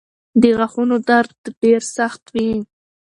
[0.41, 2.51] د غاښونو درد ډېر سخت وي.